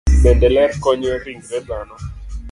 [0.23, 1.95] Bende, ler konyo ringre dhano.